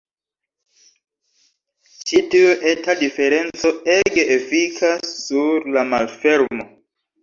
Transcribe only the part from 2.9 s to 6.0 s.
diferenco ege efikas sur la